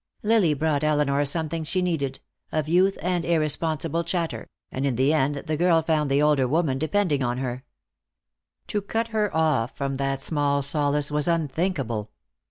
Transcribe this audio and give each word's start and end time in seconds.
Lily 0.23 0.55
brought 0.55 0.83
Elinor 0.83 1.23
something 1.25 1.63
she 1.63 1.79
needed, 1.79 2.21
of 2.51 2.67
youth 2.67 2.97
and 3.03 3.23
irresponsible 3.23 4.03
chatter, 4.03 4.49
and 4.71 4.83
in 4.87 4.95
the 4.95 5.13
end 5.13 5.35
the 5.45 5.55
girl 5.55 5.83
found 5.83 6.09
the 6.09 6.23
older 6.23 6.47
woman 6.47 6.79
depending 6.79 7.23
on 7.23 7.37
her. 7.37 7.63
To 8.69 8.81
cut 8.81 9.09
her 9.09 9.29
off 9.31 9.77
from 9.77 9.97
that 9.97 10.23
small 10.23 10.63
solace 10.63 11.11
was 11.11 11.27
unthinkable. 11.27 12.09